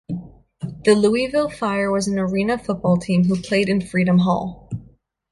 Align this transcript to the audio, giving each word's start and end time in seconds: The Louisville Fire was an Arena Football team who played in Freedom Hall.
The 0.83 0.95
Louisville 0.95 1.51
Fire 1.51 1.91
was 1.91 2.07
an 2.07 2.17
Arena 2.17 2.57
Football 2.57 2.97
team 2.97 3.25
who 3.25 3.35
played 3.39 3.69
in 3.69 3.81
Freedom 3.81 4.17
Hall. 4.17 4.67